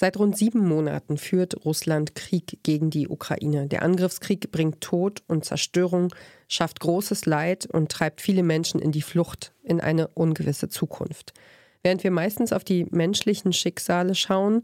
[0.00, 3.66] Seit rund sieben Monaten führt Russland Krieg gegen die Ukraine.
[3.66, 6.14] Der Angriffskrieg bringt Tod und Zerstörung,
[6.46, 11.32] schafft großes Leid und treibt viele Menschen in die Flucht, in eine ungewisse Zukunft.
[11.82, 14.62] Während wir meistens auf die menschlichen Schicksale schauen,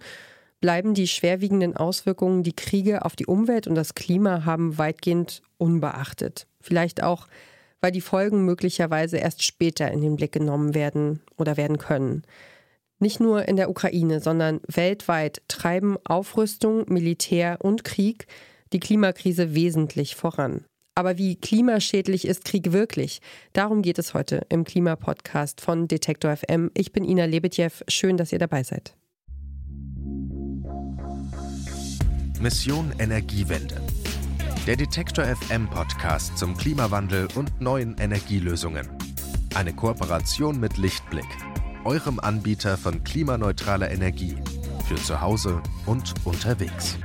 [0.60, 6.46] bleiben die schwerwiegenden Auswirkungen, die Kriege auf die Umwelt und das Klima haben, weitgehend unbeachtet.
[6.60, 7.26] Vielleicht auch,
[7.80, 12.22] weil die Folgen möglicherweise erst später in den Blick genommen werden oder werden können.
[13.00, 18.26] Nicht nur in der Ukraine, sondern weltweit treiben Aufrüstung, Militär und Krieg
[18.72, 20.64] die Klimakrise wesentlich voran.
[20.96, 23.20] Aber wie klimaschädlich ist Krieg wirklich?
[23.52, 26.70] Darum geht es heute im Klimapodcast von Detektor FM.
[26.74, 27.70] Ich bin Ina Lebetjew.
[27.88, 28.96] Schön, dass ihr dabei seid.
[32.40, 33.80] Mission Energiewende.
[34.66, 38.88] Der Detektor FM Podcast zum Klimawandel und neuen Energielösungen.
[39.54, 41.26] Eine Kooperation mit Lichtblick
[41.84, 44.36] eurem Anbieter von klimaneutraler Energie
[44.86, 46.98] für zu Hause und unterwegs.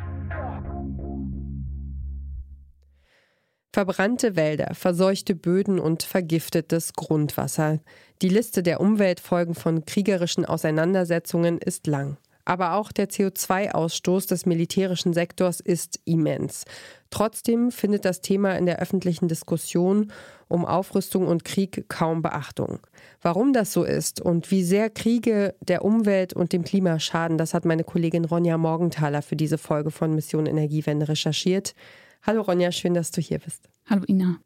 [3.72, 7.80] Verbrannte Wälder, verseuchte Böden und vergiftetes Grundwasser.
[8.22, 12.18] Die Liste der Umweltfolgen von kriegerischen Auseinandersetzungen ist lang.
[12.50, 16.66] Aber auch der CO2-Ausstoß des militärischen Sektors ist immens.
[17.12, 20.12] Trotzdem findet das Thema in der öffentlichen Diskussion
[20.48, 22.80] um Aufrüstung und Krieg kaum Beachtung.
[23.22, 27.54] Warum das so ist und wie sehr Kriege der Umwelt und dem Klima schaden, das
[27.54, 31.76] hat meine Kollegin Ronja Morgenthaler für diese Folge von Mission Energiewende recherchiert.
[32.24, 33.70] Hallo Ronja, schön, dass du hier bist.
[33.86, 34.40] Hallo Ina.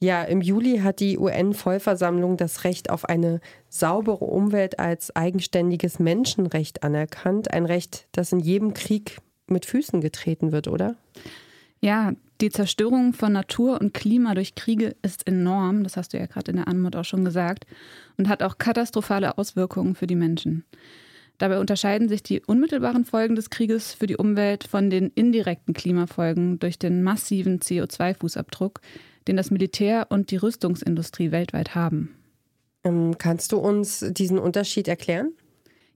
[0.00, 6.84] Ja, im Juli hat die UN-Vollversammlung das Recht auf eine saubere Umwelt als eigenständiges Menschenrecht
[6.84, 7.52] anerkannt.
[7.52, 10.94] Ein Recht, das in jedem Krieg mit Füßen getreten wird, oder?
[11.80, 16.26] Ja, die Zerstörung von Natur und Klima durch Kriege ist enorm, das hast du ja
[16.26, 17.66] gerade in der Anmut auch schon gesagt,
[18.16, 20.64] und hat auch katastrophale Auswirkungen für die Menschen.
[21.38, 26.58] Dabei unterscheiden sich die unmittelbaren Folgen des Krieges für die Umwelt von den indirekten Klimafolgen
[26.58, 28.80] durch den massiven CO2-Fußabdruck,
[29.28, 32.16] den das Militär und die Rüstungsindustrie weltweit haben.
[32.84, 35.32] Ähm, kannst du uns diesen Unterschied erklären?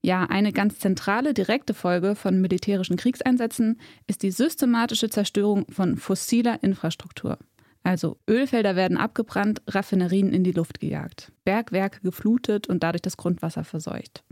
[0.05, 6.63] Ja, eine ganz zentrale direkte Folge von militärischen Kriegseinsätzen ist die systematische Zerstörung von fossiler
[6.63, 7.39] Infrastruktur.
[7.85, 13.65] Also Ölfelder werden abgebrannt, Raffinerien in die Luft gejagt, Bergwerke geflutet und dadurch das Grundwasser
[13.65, 14.25] verseucht.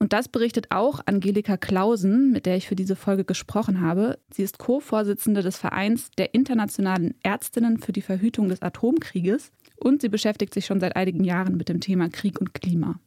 [0.00, 4.18] Und das berichtet auch Angelika Klausen, mit der ich für diese Folge gesprochen habe.
[4.32, 10.08] Sie ist Co-Vorsitzende des Vereins der internationalen Ärztinnen für die Verhütung des Atomkrieges und sie
[10.08, 13.00] beschäftigt sich schon seit einigen Jahren mit dem Thema Krieg und Klima.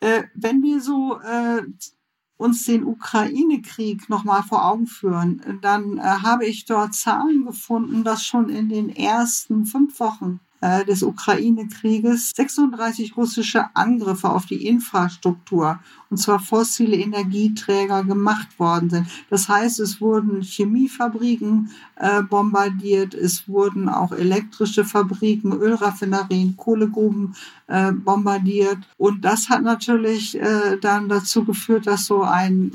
[0.00, 1.62] Äh, wenn wir so äh,
[2.36, 8.24] uns den Ukraine-Krieg nochmal vor Augen führen, dann äh, habe ich dort Zahlen gefunden, dass
[8.24, 15.80] schon in den ersten fünf Wochen äh, des Ukraine-Krieges 36 russische Angriffe auf die Infrastruktur,
[16.10, 19.06] und zwar fossile Energieträger, gemacht worden sind.
[19.30, 27.36] Das heißt, es wurden Chemiefabriken äh, bombardiert, es wurden auch elektrische Fabriken, Ölraffinerien, Kohlegruben
[27.68, 28.78] äh, bombardiert.
[28.98, 32.72] Und das hat natürlich äh, dann dazu geführt, dass so ein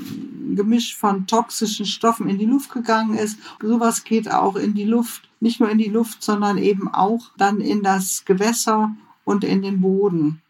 [0.54, 3.38] Gemisch von toxischen Stoffen in die Luft gegangen ist.
[3.60, 7.60] Sowas geht auch in die Luft nicht nur in die Luft, sondern eben auch dann
[7.60, 10.40] in das Gewässer und in den Boden.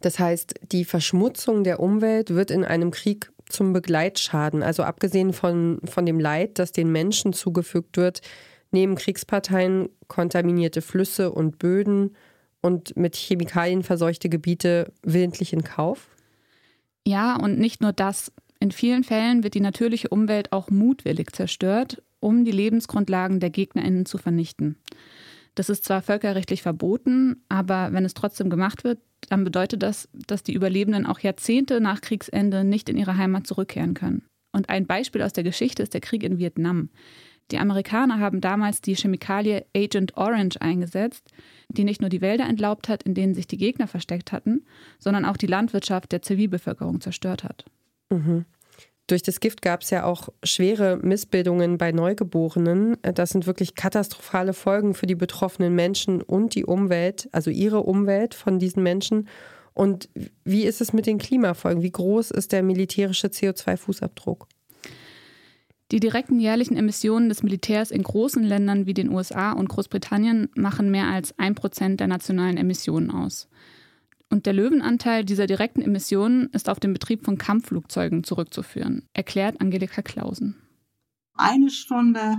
[0.00, 4.62] Das heißt, die Verschmutzung der Umwelt wird in einem Krieg zum Begleitschaden.
[4.62, 8.20] Also abgesehen von, von dem Leid, das den Menschen zugefügt wird,
[8.70, 12.16] nehmen Kriegsparteien kontaminierte Flüsse und Böden
[12.60, 16.08] und mit Chemikalien verseuchte Gebiete willentlich in Kauf?
[17.06, 18.32] Ja, und nicht nur das.
[18.60, 24.06] In vielen Fällen wird die natürliche Umwelt auch mutwillig zerstört um die Lebensgrundlagen der GegnerInnen
[24.06, 24.76] zu vernichten.
[25.58, 30.44] Das ist zwar völkerrechtlich verboten, aber wenn es trotzdem gemacht wird, dann bedeutet das, dass
[30.44, 34.22] die Überlebenden auch Jahrzehnte nach Kriegsende nicht in ihre Heimat zurückkehren können.
[34.52, 36.90] Und ein Beispiel aus der Geschichte ist der Krieg in Vietnam.
[37.50, 41.32] Die Amerikaner haben damals die Chemikalie Agent Orange eingesetzt,
[41.68, 44.64] die nicht nur die Wälder entlaubt hat, in denen sich die Gegner versteckt hatten,
[45.00, 47.64] sondern auch die Landwirtschaft der Zivilbevölkerung zerstört hat.
[48.10, 48.44] Mhm.
[49.08, 52.98] Durch das Gift gab es ja auch schwere Missbildungen bei Neugeborenen.
[53.02, 58.34] Das sind wirklich katastrophale Folgen für die betroffenen Menschen und die Umwelt, also ihre Umwelt
[58.34, 59.26] von diesen Menschen.
[59.72, 60.10] Und
[60.44, 61.82] wie ist es mit den Klimafolgen?
[61.82, 64.46] Wie groß ist der militärische CO2-Fußabdruck?
[65.90, 70.90] Die direkten jährlichen Emissionen des Militärs in großen Ländern wie den USA und Großbritannien machen
[70.90, 73.48] mehr als ein Prozent der nationalen Emissionen aus.
[74.30, 80.02] Und der Löwenanteil dieser direkten Emissionen ist auf den Betrieb von Kampfflugzeugen zurückzuführen, erklärt Angelika
[80.02, 80.56] Klausen.
[81.34, 82.38] Eine Stunde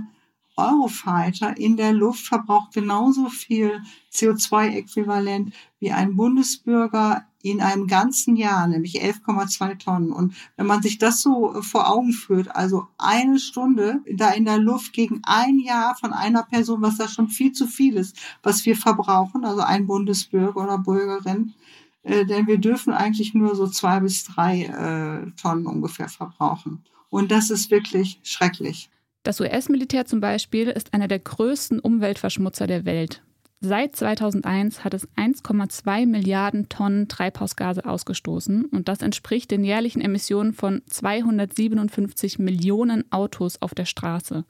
[0.56, 3.80] Eurofighter in der Luft verbraucht genauso viel
[4.12, 10.12] CO2-Äquivalent wie ein Bundesbürger in einem ganzen Jahr, nämlich 11,2 Tonnen.
[10.12, 14.58] Und wenn man sich das so vor Augen führt, also eine Stunde da in der
[14.58, 18.66] Luft gegen ein Jahr von einer Person, was da schon viel zu viel ist, was
[18.66, 21.54] wir verbrauchen, also ein Bundesbürger oder Bürgerin,
[22.02, 26.84] äh, denn wir dürfen eigentlich nur so zwei bis drei äh, Tonnen ungefähr verbrauchen.
[27.08, 28.90] Und das ist wirklich schrecklich.
[29.22, 33.22] Das US-Militär zum Beispiel ist einer der größten Umweltverschmutzer der Welt.
[33.62, 40.54] Seit 2001 hat es 1,2 Milliarden Tonnen Treibhausgase ausgestoßen und das entspricht den jährlichen Emissionen
[40.54, 44.46] von 257 Millionen Autos auf der Straße.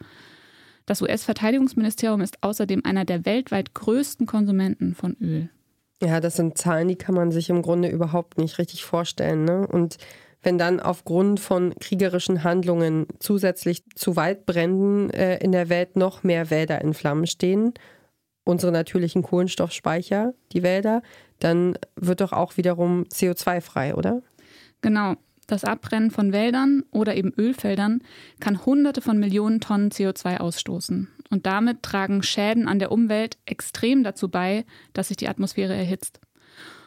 [0.87, 5.51] Das US-Verteidigungsministerium ist außerdem einer der weltweit größten Konsumenten von Öl.
[6.03, 9.45] Ja, das sind Zahlen, die kann man sich im Grunde überhaupt nicht richtig vorstellen.
[9.45, 9.67] Ne?
[9.67, 9.99] Und
[10.43, 16.51] wenn dann aufgrund von kriegerischen Handlungen zusätzlich zu Waldbränden äh, in der Welt noch mehr
[16.51, 17.75] Wälder in Flammen stehen
[18.45, 21.03] unsere natürlichen Kohlenstoffspeicher, die Wälder,
[21.39, 24.23] dann wird doch auch wiederum CO2 frei, oder?
[24.83, 25.15] Genau.
[25.47, 28.03] Das Abbrennen von Wäldern oder eben Ölfeldern
[28.39, 31.09] kann Hunderte von Millionen Tonnen CO2 ausstoßen.
[31.29, 34.65] Und damit tragen Schäden an der Umwelt extrem dazu bei,
[34.95, 36.19] dass sich die Atmosphäre erhitzt.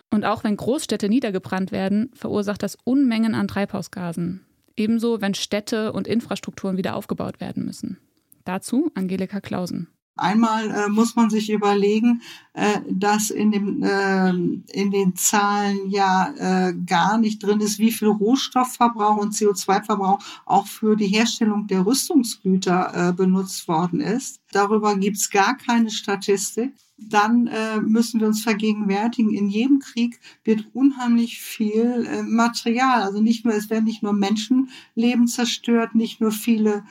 [0.10, 4.44] Und auch wenn Großstädte niedergebrannt werden, verursacht das Unmengen an Treibhausgasen.
[4.76, 8.00] Ebenso, wenn Städte und Infrastrukturen wieder aufgebaut werden müssen.
[8.44, 9.88] Dazu Angelika Klausen.
[10.16, 12.22] Einmal äh, muss man sich überlegen,
[12.54, 17.92] äh, dass in, dem, äh, in den Zahlen ja äh, gar nicht drin ist, wie
[17.92, 24.40] viel Rohstoffverbrauch und CO2-Verbrauch auch für die Herstellung der Rüstungsgüter äh, benutzt worden ist.
[24.52, 26.74] Darüber gibt's gar keine Statistik.
[26.98, 33.20] Dann äh, müssen wir uns vergegenwärtigen, in jedem Krieg wird unheimlich viel äh, Material, also
[33.20, 36.84] nicht nur, es werden nicht nur Menschenleben zerstört, nicht nur viele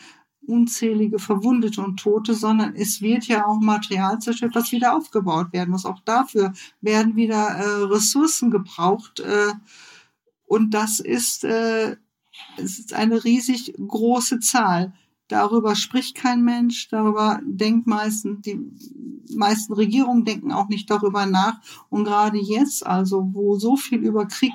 [0.47, 5.71] unzählige Verwundete und Tote, sondern es wird ja auch Material zerstört, was wieder aufgebaut werden
[5.71, 5.87] muss.
[5.87, 9.21] Auch dafür werden wieder äh, Ressourcen gebraucht.
[9.21, 9.53] Äh,
[10.47, 11.97] und das ist, äh,
[12.57, 14.93] es ist eine riesig große Zahl.
[15.29, 18.61] Darüber spricht kein Mensch, darüber denkt meistens, die
[19.35, 21.61] meisten Regierungen denken auch nicht darüber nach.
[21.89, 24.53] Und gerade jetzt, also wo so viel über Krieg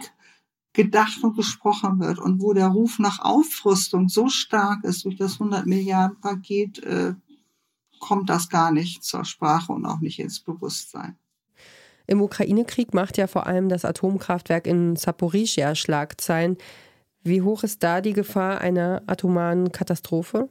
[0.77, 5.33] gedacht und gesprochen wird und wo der Ruf nach Aufrüstung so stark ist durch das
[5.33, 7.15] 100 Milliarden Paket, äh,
[7.99, 11.17] kommt das gar nicht zur Sprache und auch nicht ins Bewusstsein.
[12.05, 16.57] Im Ukraine-Krieg macht ja vor allem das Atomkraftwerk in Saporischia Schlagzeilen.
[17.23, 20.47] Wie hoch ist da die Gefahr einer atomaren Katastrophe?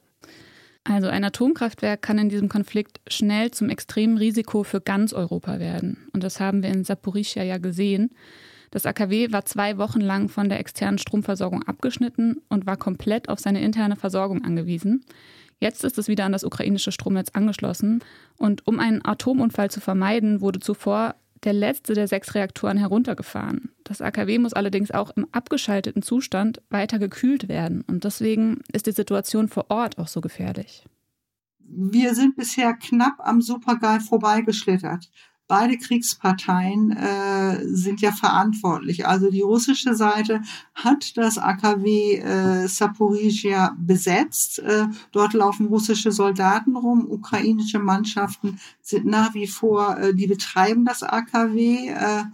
[0.82, 6.08] Also ein Atomkraftwerk kann in diesem Konflikt schnell zum extremen Risiko für ganz Europa werden.
[6.12, 8.10] Und das haben wir in Saporischia ja gesehen.
[8.70, 13.38] Das AKW war zwei Wochen lang von der externen Stromversorgung abgeschnitten und war komplett auf
[13.38, 15.04] seine interne Versorgung angewiesen.
[15.58, 18.04] Jetzt ist es wieder an das ukrainische Stromnetz angeschlossen
[18.36, 21.14] und um einen Atomunfall zu vermeiden, wurde zuvor
[21.44, 23.70] der letzte der sechs Reaktoren heruntergefahren.
[23.84, 28.92] Das AKW muss allerdings auch im abgeschalteten Zustand weiter gekühlt werden und deswegen ist die
[28.92, 30.84] Situation vor Ort auch so gefährlich.
[31.58, 35.10] Wir sind bisher knapp am Supergal vorbeigeschlittert
[35.48, 39.06] beide Kriegsparteien äh, sind ja verantwortlich.
[39.06, 40.42] Also die russische Seite
[40.74, 44.58] hat das AKW äh, Saporizhia besetzt.
[44.58, 47.06] Äh, dort laufen russische Soldaten rum.
[47.08, 52.24] Ukrainische Mannschaften sind nach wie vor, äh, die betreiben das AKW äh,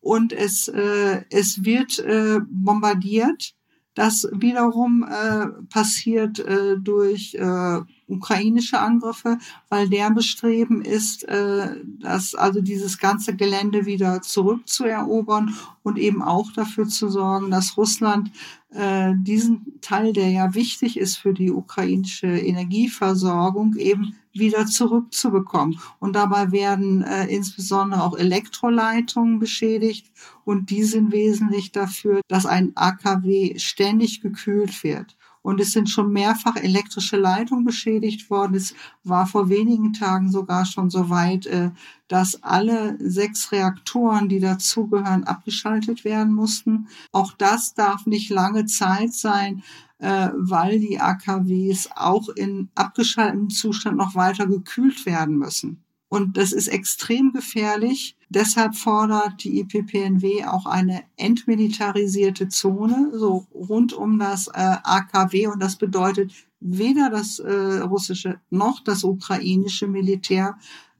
[0.00, 3.54] und es, äh, es wird äh, bombardiert.
[3.94, 9.38] Das wiederum äh, passiert äh, durch äh, ukrainische Angriffe,
[9.68, 16.52] weil der Bestreben ist, äh, dass also dieses ganze Gelände wieder zurückzuerobern und eben auch
[16.52, 18.30] dafür zu sorgen, dass Russland
[18.72, 25.80] äh, diesen Teil, der ja wichtig ist für die ukrainische Energieversorgung, eben wieder zurückzubekommen.
[25.98, 30.10] Und dabei werden äh, insbesondere auch Elektroleitungen beschädigt
[30.44, 35.16] und die sind wesentlich dafür, dass ein AKW ständig gekühlt wird.
[35.42, 38.54] Und es sind schon mehrfach elektrische Leitungen beschädigt worden.
[38.54, 41.70] Es war vor wenigen Tagen sogar schon so weit, äh,
[42.08, 46.88] dass alle sechs Reaktoren, die dazugehören, abgeschaltet werden mussten.
[47.12, 49.62] Auch das darf nicht lange Zeit sein,
[49.98, 55.82] äh, weil die AKWs auch in abgeschaltetem Zustand noch weiter gekühlt werden müssen.
[56.08, 58.16] Und das ist extrem gefährlich.
[58.32, 65.48] Deshalb fordert die IPPNW auch eine entmilitarisierte Zone, so rund um das äh, AKW.
[65.48, 70.56] Und das bedeutet, weder das äh, russische noch das ukrainische Militär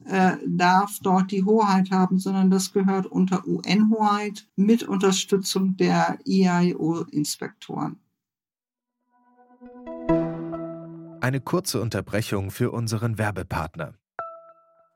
[0.07, 8.01] äh, darf dort die Hoheit haben, sondern das gehört unter UN-Hoheit mit Unterstützung der IAEO-Inspektoren.
[11.21, 14.00] Eine kurze Unterbrechung für unseren Werbepartner.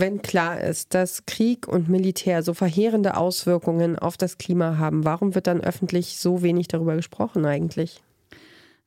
[0.00, 5.34] Wenn klar ist, dass Krieg und Militär so verheerende Auswirkungen auf das Klima haben, warum
[5.34, 8.00] wird dann öffentlich so wenig darüber gesprochen eigentlich?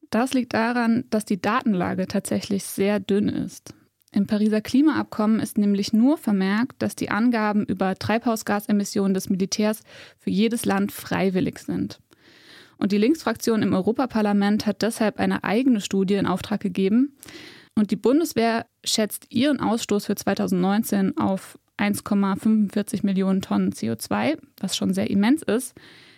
[0.10, 3.74] Das liegt daran, dass die Datenlage tatsächlich sehr dünn ist.
[4.14, 9.82] Im Pariser Klimaabkommen ist nämlich nur vermerkt, dass die Angaben über Treibhausgasemissionen des Militärs
[10.18, 12.00] für jedes Land freiwillig sind.
[12.78, 17.14] Und die Linksfraktion im Europaparlament hat deshalb eine eigene Studie in Auftrag gegeben,
[17.76, 24.94] und die Bundeswehr schätzt ihren Ausstoß für 2019 auf 1,45 Millionen Tonnen CO2, was schon
[24.94, 25.74] sehr immens ist.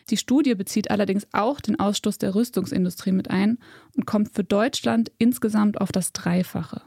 [0.10, 3.58] Die Studie bezieht allerdings auch den Ausstoß der Rüstungsindustrie mit ein
[3.96, 6.82] und kommt für Deutschland insgesamt auf das Dreifache.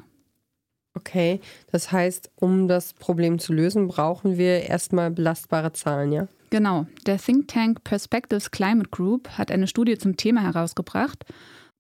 [0.93, 6.29] Okay, das heißt, um das Problem zu lösen, brauchen wir erstmal belastbare Zahlen, ja?
[6.51, 6.87] Genau.
[7.07, 11.25] Der Think Tank Perspectives Climate Group hat eine Studie zum Thema herausgebracht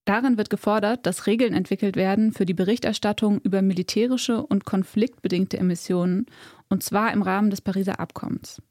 [0.06, 6.26] Darin wird gefordert, dass Regeln entwickelt werden für die Berichterstattung über militärische und konfliktbedingte Emissionen,
[6.68, 8.62] und zwar im Rahmen des Pariser Abkommens.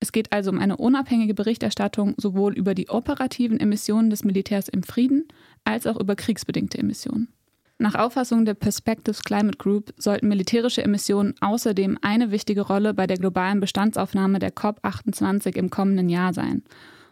[0.00, 4.82] Es geht also um eine unabhängige Berichterstattung sowohl über die operativen Emissionen des Militärs im
[4.82, 5.28] Frieden
[5.64, 7.28] als auch über kriegsbedingte Emissionen.
[7.76, 13.18] Nach Auffassung der Perspectives Climate Group sollten militärische Emissionen außerdem eine wichtige Rolle bei der
[13.18, 16.62] globalen Bestandsaufnahme der COP28 im kommenden Jahr sein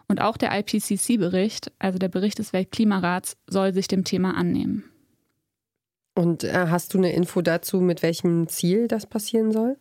[0.07, 4.83] und auch der IPCC-Bericht, also der Bericht des Weltklimarats, soll sich dem Thema annehmen.
[6.15, 9.77] Und äh, hast du eine Info dazu, mit welchem Ziel das passieren soll?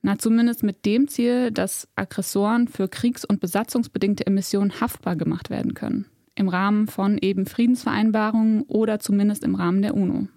[0.00, 5.74] Na, zumindest mit dem Ziel, dass Aggressoren für kriegs- und besatzungsbedingte Emissionen haftbar gemacht werden
[5.74, 6.06] können.
[6.34, 10.28] Im Rahmen von eben Friedensvereinbarungen oder zumindest im Rahmen der UNO.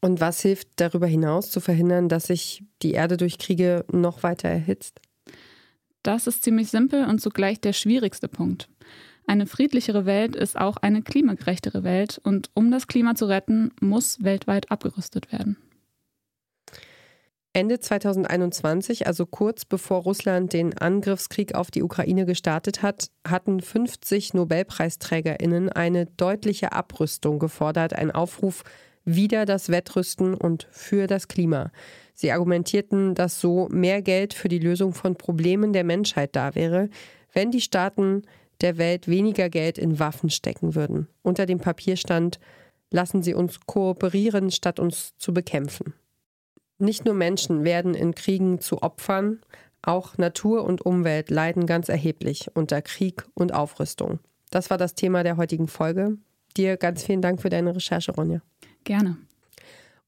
[0.00, 4.48] Und was hilft darüber hinaus zu verhindern, dass sich die Erde durch Kriege noch weiter
[4.48, 5.00] erhitzt?
[6.02, 8.68] Das ist ziemlich simpel und zugleich der schwierigste Punkt.
[9.26, 14.22] Eine friedlichere Welt ist auch eine klimagerechtere Welt und um das Klima zu retten, muss
[14.24, 15.58] weltweit abgerüstet werden.
[17.52, 24.32] Ende 2021, also kurz bevor Russland den Angriffskrieg auf die Ukraine gestartet hat, hatten 50
[24.32, 28.62] Nobelpreisträgerinnen eine deutliche Abrüstung gefordert, ein Aufruf
[29.04, 31.72] wieder das Wettrüsten und für das Klima.
[32.20, 36.90] Sie argumentierten, dass so mehr Geld für die Lösung von Problemen der Menschheit da wäre,
[37.32, 38.22] wenn die Staaten
[38.60, 41.06] der Welt weniger Geld in Waffen stecken würden.
[41.22, 42.40] Unter dem Papier stand,
[42.90, 45.94] lassen Sie uns kooperieren, statt uns zu bekämpfen.
[46.78, 49.40] Nicht nur Menschen werden in Kriegen zu Opfern,
[49.82, 54.18] auch Natur und Umwelt leiden ganz erheblich unter Krieg und Aufrüstung.
[54.50, 56.18] Das war das Thema der heutigen Folge.
[56.56, 58.42] Dir ganz vielen Dank für deine Recherche, Ronja.
[58.82, 59.18] Gerne.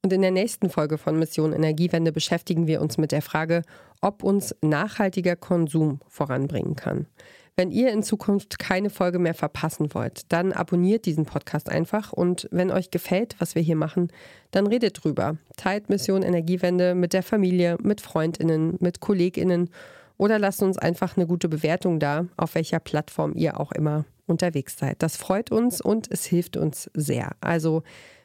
[0.03, 3.63] Und in der nächsten Folge von Mission Energiewende beschäftigen wir uns mit der Frage,
[4.01, 7.07] ob uns nachhaltiger Konsum voranbringen kann.
[7.55, 12.49] Wenn ihr in Zukunft keine Folge mehr verpassen wollt, dann abonniert diesen Podcast einfach und
[12.51, 14.09] wenn euch gefällt, was wir hier machen,
[14.51, 15.37] dann redet drüber.
[15.59, 19.69] Teilt Mission Energiewende mit der Familie, mit Freundinnen, mit Kolleginnen
[20.17, 24.79] oder lasst uns einfach eine gute Bewertung da, auf welcher Plattform ihr auch immer unterwegs
[24.79, 25.03] seid.
[25.03, 27.33] Das freut uns und es hilft uns sehr.
[27.43, 27.83] Also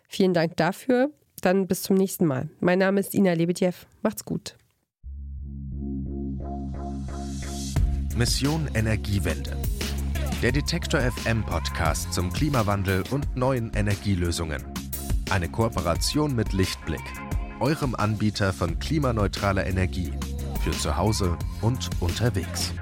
[0.08, 1.10] vielen Dank dafür
[1.46, 2.50] dann bis zum nächsten Mal.
[2.60, 3.74] Mein Name ist Ina Lebedjew.
[4.02, 4.58] Macht's gut.
[8.16, 9.58] Mission Energiewende.
[10.42, 14.64] Der Detektor FM Podcast zum Klimawandel und neuen Energielösungen.
[15.30, 17.04] Eine Kooperation mit Lichtblick,
[17.60, 20.12] eurem Anbieter von klimaneutraler Energie
[20.64, 22.74] für zu Hause und unterwegs.